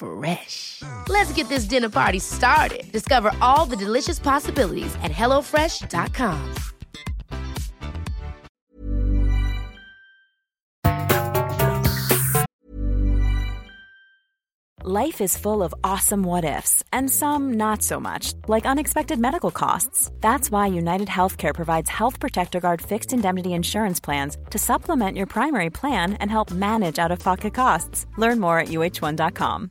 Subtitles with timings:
[0.00, 0.82] Fresh.
[1.08, 2.90] Let's get this dinner party started.
[2.90, 6.54] Discover all the delicious possibilities at hellofresh.com.
[14.82, 19.50] Life is full of awesome what ifs, and some not so much, like unexpected medical
[19.50, 20.10] costs.
[20.20, 25.26] That's why United Healthcare provides Health Protector Guard fixed indemnity insurance plans to supplement your
[25.26, 28.06] primary plan and help manage out of pocket costs.
[28.16, 29.70] Learn more at uh1.com.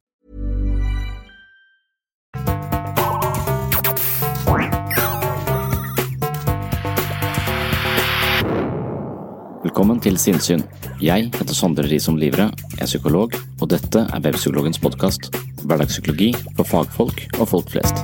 [9.71, 10.65] Velkommen til Sinnsyn.
[10.99, 15.29] Jeg heter Sondre Risom Livre, er psykolog, og dette er Webpsykologens podkast.
[15.63, 18.03] Hverdagspsykologi for fagfolk og folk flest.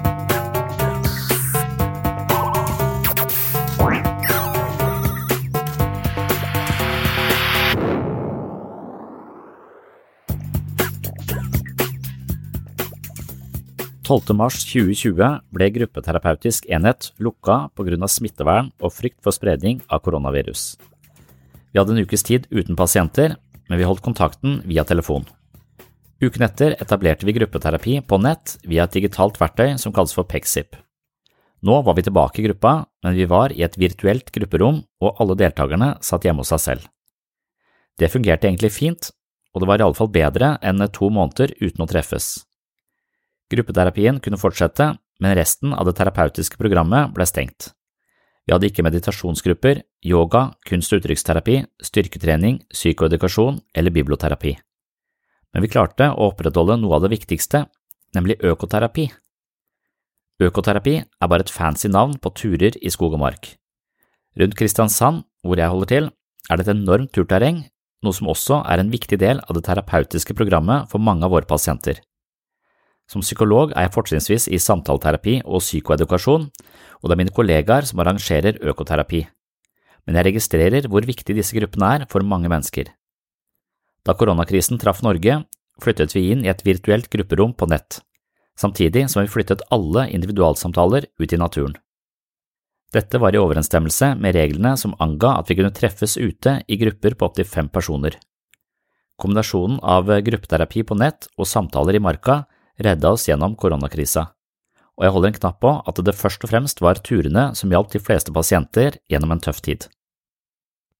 [14.39, 20.77] mars 2020 ble gruppeterapeutisk enhet lukka av smittevern og frykt for spredning av koronavirus.
[21.71, 23.35] Vi hadde en ukes tid uten pasienter,
[23.67, 25.27] men vi holdt kontakten via telefon.
[26.23, 30.73] Uken etter etablerte vi gruppeterapi på nett via et digitalt verktøy som kalles for Pexip.
[31.61, 35.37] Nå var vi tilbake i gruppa, men vi var i et virtuelt grupperom, og alle
[35.37, 36.89] deltakerne satt hjemme hos seg selv.
[37.97, 39.09] Det fungerte egentlig fint,
[39.53, 42.45] og det var iallfall bedre enn to måneder uten å treffes.
[43.49, 44.91] Gruppeterapien kunne fortsette,
[45.21, 47.71] men resten av det terapeutiske programmet ble stengt.
[48.47, 54.53] Vi hadde ikke meditasjonsgrupper, yoga, kunst- og uttrykksterapi, styrketrening, psykoedukasjon eller biblioterapi.
[55.51, 57.65] Men vi klarte å opprettholde noe av det viktigste,
[58.15, 59.09] nemlig økoterapi.
[60.39, 63.57] Økoterapi er bare et fancy navn på turer i skog og mark.
[64.39, 66.11] Rundt Kristiansand, hvor jeg holder til,
[66.47, 67.65] er det et enormt turterreng,
[68.05, 71.49] noe som også er en viktig del av det terapeutiske programmet for mange av våre
[71.49, 71.99] pasienter.
[73.11, 76.49] Som psykolog er jeg fortrinnsvis i samtaleterapi og psykoedukasjon,
[77.01, 79.25] og det er mine kollegaer som arrangerer økoterapi,
[80.07, 82.89] men jeg registrerer hvor viktig disse gruppene er for mange mennesker.
[84.07, 85.41] Da koronakrisen traff Norge,
[85.83, 87.99] flyttet vi inn i et virtuelt grupperom på nett,
[88.57, 91.75] samtidig som vi flyttet alle individualsamtaler ut i naturen.
[92.95, 97.17] Dette var i overensstemmelse med reglene som anga at vi kunne treffes ute i grupper
[97.19, 98.15] på opptil fem personer.
[99.19, 102.45] Kombinasjonen av gruppeterapi på nett og samtaler i marka
[102.79, 104.29] redda oss gjennom koronakrisa,
[104.97, 107.93] og jeg holder en knapp på at det først og fremst var turene som hjalp
[107.93, 109.85] de fleste pasienter gjennom en tøff tid.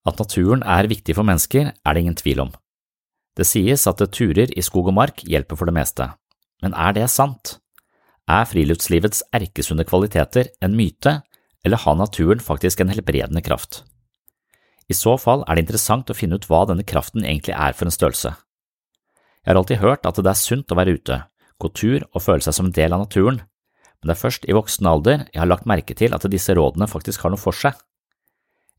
[0.08, 2.52] At naturen er viktig for mennesker, er det ingen tvil om.
[3.38, 6.12] Det sies at turer i skog og mark hjelper for det meste,
[6.62, 7.58] men er det sant?
[8.28, 11.22] Er friluftslivets erkesunne kvaliteter en myte,
[11.66, 13.84] eller har naturen faktisk en helbredende kraft?
[14.88, 17.90] I så fall er det interessant å finne ut hva denne kraften egentlig er for
[17.90, 18.32] en størrelse.
[19.44, 21.22] Jeg har alltid hørt at det er sunt å være ute,
[21.60, 23.42] gå tur og føle seg som en del av naturen,
[24.02, 26.88] men det er først i voksen alder jeg har lagt merke til at disse rådene
[26.90, 27.76] faktisk har noe for seg.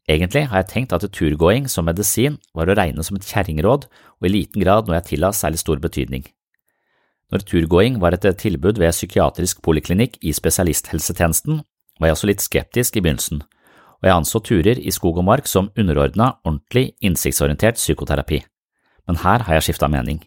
[0.08, 4.28] Egentlig har jeg tenkt at turgåing som medisin var å regne som et kjerringråd og
[4.28, 6.24] i liten grad noe jeg tilla særlig stor betydning.
[7.28, 11.60] Når turgåing var et tilbud ved psykiatrisk poliklinikk i spesialisthelsetjenesten,
[12.00, 13.42] var jeg også litt skeptisk i begynnelsen,
[13.98, 18.40] og jeg anså turer i skog og mark som underordna ordentlig, innsiktsorientert psykoterapi,
[19.10, 20.22] men her har jeg skifta mening.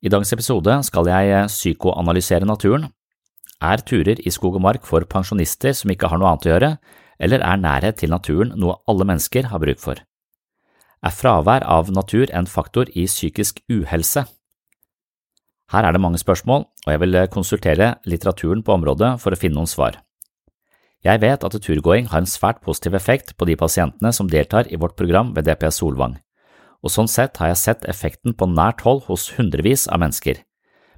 [0.00, 2.88] I dagens episode skal jeg psykoanalysere naturen.
[3.60, 6.70] Er turer i skog og mark for pensjonister som ikke har noe annet å gjøre,
[7.20, 10.00] eller er nærhet til naturen noe alle mennesker har bruk for?
[11.04, 14.24] Er fravær av natur en faktor i psykisk uhelse?
[15.70, 19.60] Her er det mange spørsmål, og jeg vil konsultere litteraturen på området for å finne
[19.60, 20.00] noen svar.
[21.04, 24.80] Jeg vet at turgåing har en svært positiv effekt på de pasientene som deltar i
[24.80, 26.18] vårt program ved DPS Solvang,
[26.80, 30.42] og sånn sett har jeg sett effekten på nært hold hos hundrevis av mennesker.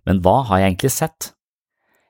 [0.07, 1.31] Men hva har jeg egentlig sett?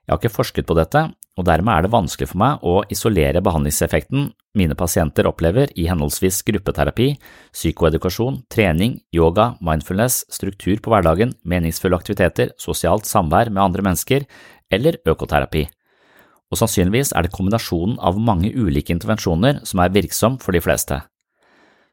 [0.03, 1.03] Jeg har ikke forsket på dette,
[1.39, 6.43] og dermed er det vanskelig for meg å isolere behandlingseffekten mine pasienter opplever i henholdsvis
[6.45, 7.15] gruppeterapi,
[7.55, 14.27] psykoedukasjon, trening, yoga, mindfulness, struktur på hverdagen, meningsfulle aktiviteter, sosialt samvær med andre mennesker
[14.75, 15.65] eller økoterapi.
[16.53, 21.01] Og sannsynligvis er det kombinasjonen av mange ulike intervensjoner som er virksom for de fleste.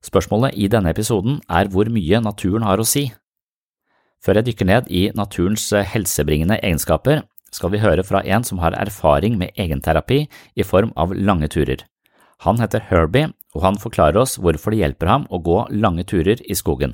[0.03, 3.07] Spørsmålet i denne episoden er hvor mye naturen har å si.
[4.19, 8.77] Før jeg dykker ned i naturens helsebringende egenskaper, skal vi høre fra en som har
[8.77, 10.25] erfaring med egenterapi
[10.55, 11.85] i form av lange turer.
[12.45, 16.39] Han heter Herbie, og han forklarer oss hvorfor det hjelper ham å gå lange turer
[16.45, 16.93] i skogen.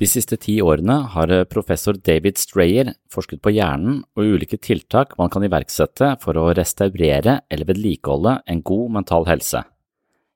[0.00, 5.30] De siste ti årene har professor David Strayer forsket på hjernen og ulike tiltak man
[5.30, 9.62] kan iverksette for å restaurere eller vedlikeholde en god mental helse.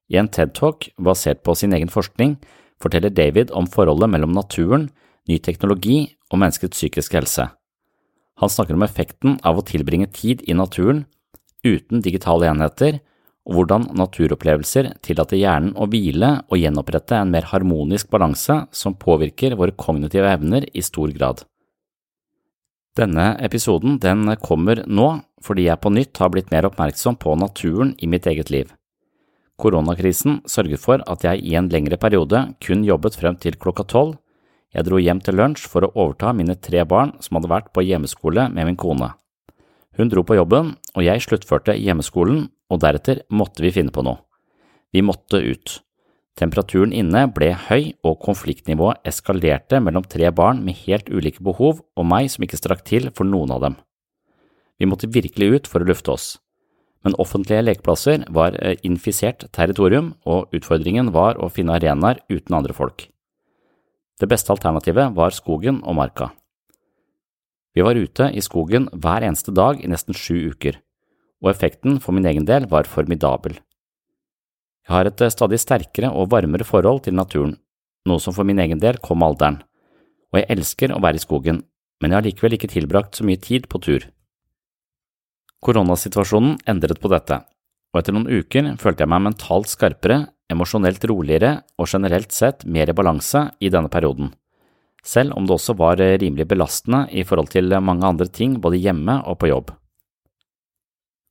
[0.07, 2.37] I en TED-talk basert på sin egen forskning
[2.83, 4.91] forteller David om forholdet mellom naturen,
[5.27, 7.49] ny teknologi og menneskets psykiske helse.
[8.37, 11.05] Han snakker om effekten av å tilbringe tid i naturen
[11.65, 13.01] uten digitale enheter,
[13.47, 19.55] og hvordan naturopplevelser tillater hjernen å hvile og gjenopprette en mer harmonisk balanse som påvirker
[19.59, 21.45] våre kognitive evner i stor grad.
[22.97, 25.09] Denne episoden den kommer nå
[25.45, 28.73] fordi jeg på nytt har blitt mer oppmerksom på naturen i mitt eget liv.
[29.61, 34.17] Koronakrisen sørget for at jeg i en lengre periode kun jobbet frem til klokka tolv,
[34.77, 37.85] jeg dro hjem til lunsj for å overta mine tre barn som hadde vært på
[37.87, 39.15] hjemmeskole med min kone.
[39.97, 44.21] Hun dro på jobben, og jeg sluttførte hjemmeskolen, og deretter måtte vi finne på noe.
[44.93, 45.79] Vi måtte ut.
[46.37, 52.09] Temperaturen inne ble høy, og konfliktnivået eskalerte mellom tre barn med helt ulike behov og
[52.13, 53.79] meg som ikke strakk til for noen av dem.
[54.77, 56.29] Vi måtte virkelig ut for å lufte oss.
[57.07, 62.77] Men offentlige lekeplasser var eh, infisert territorium, og utfordringen var å finne arenaer uten andre
[62.77, 63.07] folk.
[64.17, 66.31] Det beste alternativet var skogen og marka.
[67.77, 70.79] Vi var ute i skogen hver eneste dag i nesten sju uker,
[71.45, 73.59] og effekten for min egen del var formidabel.
[74.87, 77.59] Jeg har et stadig sterkere og varmere forhold til naturen,
[78.09, 79.59] noe som for min egen del kom med alderen,
[80.33, 81.61] og jeg elsker å være i skogen,
[82.01, 84.07] men jeg har likevel ikke tilbrakt så mye tid på tur.
[85.61, 87.43] Koronasituasjonen endret på dette,
[87.93, 92.91] og etter noen uker følte jeg meg mentalt skarpere emosjonelt roligere og generelt sett mer
[92.91, 94.31] i balanse i denne perioden,
[95.05, 99.21] selv om det også var rimelig belastende i forhold til mange andre ting både hjemme
[99.27, 99.73] og på jobb.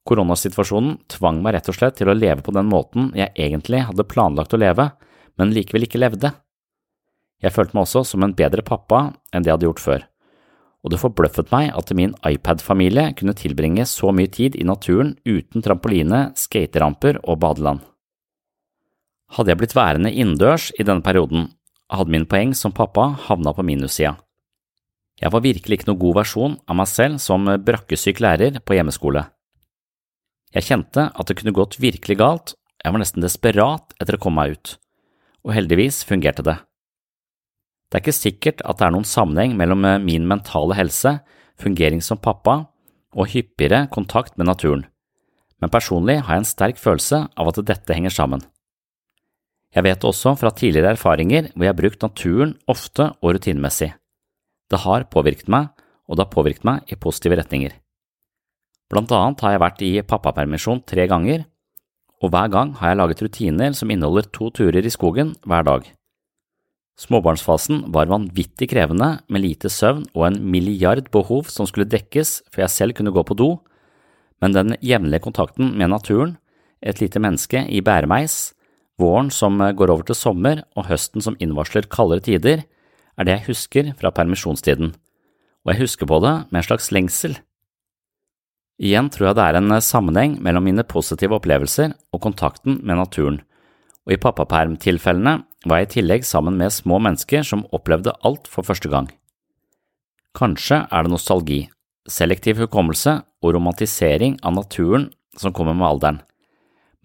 [0.05, 4.05] Koronasituasjonen tvang meg rett og slett til å leve på den måten jeg egentlig hadde
[4.05, 4.91] planlagt å leve,
[5.39, 6.29] men likevel ikke levde.
[7.41, 10.05] Jeg følte meg også som en bedre pappa enn det jeg hadde gjort før,
[10.85, 15.65] og det forbløffet meg at min iPad-familie kunne tilbringe så mye tid i naturen uten
[15.65, 17.81] trampoline, skateramper og badeland.
[19.35, 21.49] Hadde jeg blitt værende innendørs i denne perioden,
[21.91, 24.15] hadde min poeng som pappa havna på minussida.
[25.19, 29.25] Jeg var virkelig ikke noen god versjon av meg selv som brakkesyk lærer på hjemmeskole.
[30.55, 34.43] Jeg kjente at det kunne gått virkelig galt, jeg var nesten desperat etter å komme
[34.43, 34.75] meg ut,
[35.47, 36.57] og heldigvis fungerte det.
[37.89, 41.19] Det er ikke sikkert at det er noen sammenheng mellom min mentale helse,
[41.59, 42.65] fungering som pappa
[43.15, 44.85] og hyppigere kontakt med naturen
[45.61, 48.43] men personlig har jeg en sterk følelse av at dette henger sammen.
[49.75, 53.91] Jeg vet også fra tidligere erfaringer hvor jeg har brukt naturen ofte og rutinemessig.
[54.71, 55.67] Det har påvirket meg,
[56.07, 57.73] og det har påvirket meg i positive retninger.
[58.89, 61.43] Blant annet har jeg vært i pappapermisjon tre ganger,
[62.23, 65.85] og hver gang har jeg laget rutiner som inneholder to turer i skogen hver dag.
[66.95, 72.63] Småbarnsfasen var vanvittig krevende med lite søvn og en milliard behov som skulle dekkes før
[72.63, 73.49] jeg selv kunne gå på do,
[74.39, 76.37] men den jevnlige kontakten med naturen,
[76.79, 78.54] et lite menneske i bæremeis,
[79.01, 82.63] våren som går over til sommer og høsten som innvarsler kaldere tider,
[83.15, 84.93] er det jeg husker fra permisjonstiden,
[85.63, 87.37] og jeg husker på det med en slags lengsel.
[88.75, 93.39] Igjen tror jeg det er en sammenheng mellom mine positive opplevelser og kontakten med naturen,
[94.05, 98.67] og i pappapermtilfellene var jeg i tillegg sammen med små mennesker som opplevde alt for
[98.67, 99.07] første gang.
[100.35, 101.61] Kanskje er det nostalgi,
[102.11, 105.07] selektiv hukommelse og romantisering av naturen
[105.39, 106.19] som kommer med alderen,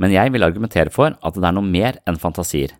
[0.00, 2.72] men jeg vil argumentere for at det er noe mer enn fantasier.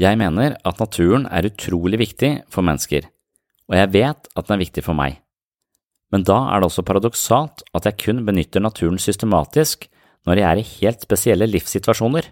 [0.00, 3.08] Jeg mener at naturen er utrolig viktig for mennesker,
[3.68, 5.18] og jeg vet at den er viktig for meg.
[6.10, 9.86] Men da er det også paradoksalt at jeg kun benytter naturen systematisk
[10.26, 12.26] når jeg er i helt spesielle livssituasjoner.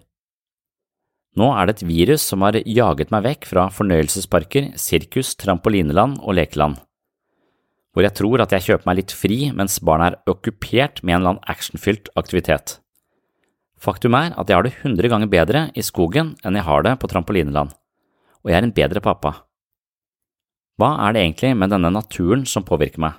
[1.38, 6.34] Nå er det et virus som har jaget meg vekk fra fornøyelsesparker, sirkus, trampolineland og
[6.40, 6.80] lekeland,
[7.92, 11.20] hvor jeg tror at jeg kjøper meg litt fri mens barna er okkupert med en
[11.20, 12.78] eller annen actionfylt aktivitet.
[13.78, 16.96] Faktum er at jeg har det hundre ganger bedre i skogen enn jeg har det
[16.98, 17.70] på trampolineland,
[18.42, 19.34] og jeg er en bedre pappa.
[20.78, 23.14] Hva er det egentlig med denne naturen som påvirker meg,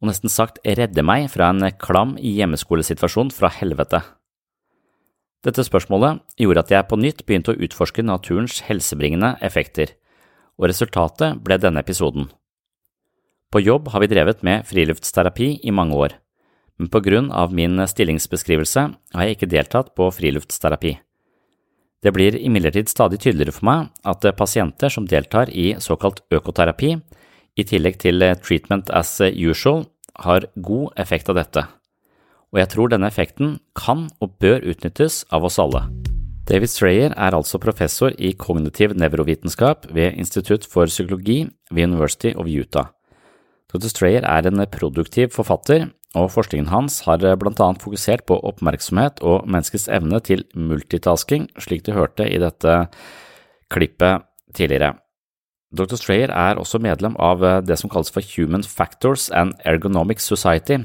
[0.00, 4.00] og nesten sagt redder meg fra en klam hjemmeskolesituasjon fra helvete?
[5.44, 9.92] Dette spørsmålet gjorde at jeg på nytt begynte å utforske naturens helsebringende effekter,
[10.56, 12.30] og resultatet ble denne episoden.
[13.52, 16.16] På jobb har vi drevet med friluftsterapi i mange år
[16.78, 20.96] men på grunn av min stillingsbeskrivelse har jeg ikke deltatt på friluftsterapi.
[22.04, 26.96] Det blir imidlertid stadig tydeligere for meg at pasienter som deltar i såkalt økoterapi,
[27.56, 29.86] i tillegg til treatment as usual,
[30.20, 31.64] har god effekt av dette,
[32.52, 35.82] og jeg tror denne effekten kan og bør utnyttes av oss alle.
[36.46, 41.40] David Strayer er altså professor i kognitiv nevrovitenskap ved Institutt for psykologi
[41.72, 42.92] ved University of Utah.
[43.66, 43.88] Dr.
[43.90, 49.20] Strayer er en produktiv forfatter og forskningen hans har eh, blant annet fokusert på oppmerksomhet
[49.22, 52.78] og menneskets evne til multitasking, slik du hørte i dette
[53.72, 54.24] klippet
[54.56, 54.96] tidligere.
[55.76, 55.98] Dr.
[55.98, 60.80] Strayer er også medlem av eh, det som kalles for Human Factors and Ergonomic Society,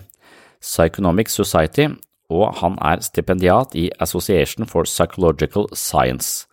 [0.62, 1.88] Psychonomic Society,
[2.32, 6.48] og han er stipendiat i Association for Psychological Science.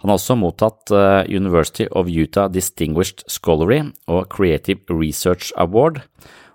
[0.00, 6.00] Han har også mottatt eh, University of Utah Distinguished Scholarly og Creative Research Award,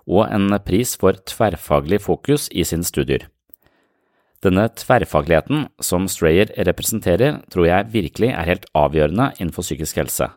[0.06, 3.26] og en pris for tverrfaglig fokus i sine studier.
[4.44, 10.28] Denne tverrfagligheten som Strayer representerer, tror jeg virkelig er helt avgjørende innenfor psykisk helse.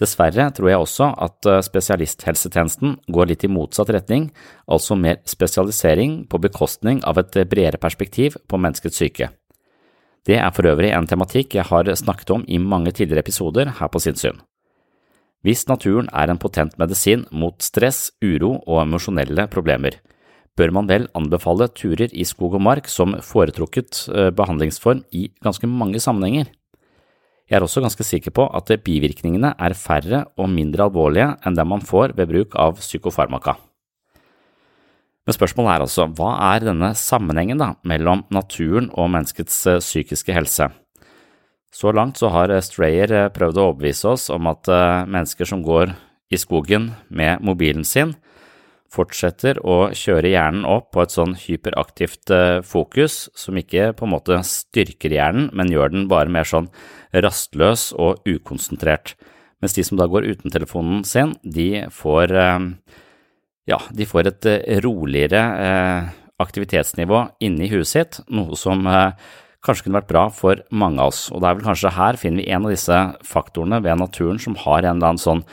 [0.00, 4.30] Dessverre tror jeg også at eh, spesialisthelsetjenesten går litt i motsatt retning,
[4.64, 9.28] altså mer spesialisering på bekostning av et bredere perspektiv på menneskets syke.
[10.24, 13.92] Det er for øvrig en tematikk jeg har snakket om i mange tidligere episoder her
[13.92, 14.40] på Sinnsyn.
[15.40, 19.96] Hvis naturen er en potent medisin mot stress, uro og emosjonelle problemer,
[20.58, 25.70] bør man vel anbefale turer i skog og mark som foretrukket eh, behandlingsform i ganske
[25.70, 26.50] mange sammenhenger.
[27.50, 31.72] Jeg er også ganske sikker på at bivirkningene er færre og mindre alvorlige enn dem
[31.72, 33.56] man får ved bruk av psykofarmaka.
[35.26, 40.36] Men spørsmålet er altså, hva er denne sammenhengen da, mellom naturen og menneskets eh, psykiske
[40.36, 40.68] helse?
[41.70, 45.62] Så langt så har Strayer eh, prøvd å overbevise oss om at eh, mennesker som
[45.62, 45.94] går
[46.30, 48.16] i skogen med mobilen sin,
[48.90, 54.14] fortsetter å kjøre hjernen opp på et sånn hyperaktivt eh, fokus som ikke på en
[54.16, 56.66] måte styrker hjernen, men gjør den bare mer sånn
[57.14, 59.14] rastløs og ukonsentrert.
[59.62, 62.32] Mens de som da går uten telefonen sin, de får,
[63.68, 64.46] ja, de får et
[64.80, 65.42] roligere
[66.40, 68.88] aktivitetsnivå inni huet sitt, noe som
[69.64, 71.26] kanskje kunne vært bra for mange av oss.
[71.32, 74.56] Og det er vel kanskje her finner vi en av disse faktorene ved naturen som
[74.62, 75.44] har en eller annen sånn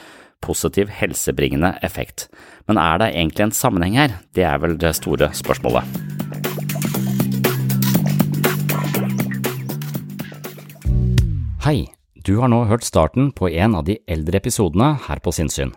[0.43, 2.27] positiv helsebringende effekt.
[2.69, 4.15] Men er det egentlig en sammenheng her?
[4.37, 5.83] Det er vel det store spørsmålet.
[11.67, 11.89] Hei,
[12.23, 15.73] du har nå hørt starten på en av de eldre episodene her på Sinnsyn.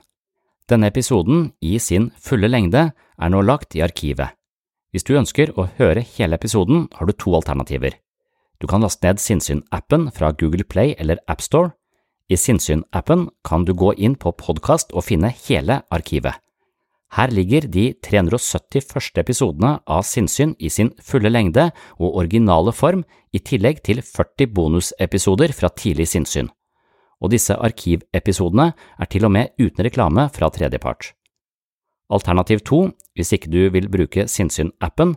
[0.70, 4.36] Denne episoden, i sin fulle lengde, er nå lagt i arkivet.
[4.94, 7.96] Hvis du ønsker å høre hele episoden, har du to alternativer.
[8.60, 11.72] Du kan laste ned Sinnsyn-appen fra Google Play eller AppStore.
[12.28, 16.36] I Sinnsyn-appen kan du gå inn på podkast og finne hele arkivet.
[17.16, 23.02] Her ligger de 370 første episodene av Sinnsyn i sin fulle lengde og originale form,
[23.32, 26.48] i tillegg til 40 bonusepisoder fra tidlig sinnssyn.
[27.22, 31.12] Og disse arkivepisodene er til og med uten reklame fra tredjepart.
[32.10, 32.80] Alternativ to,
[33.14, 35.16] hvis ikke du vil bruke Sinnsyn-appen,